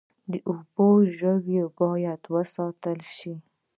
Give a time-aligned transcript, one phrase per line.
[0.31, 3.33] د اوبو ژوي باید وساتل شي